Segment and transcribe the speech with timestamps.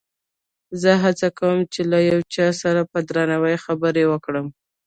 [0.81, 4.47] زه هڅه کوم چې له هر چا سره په درناوي خبرې وکړم.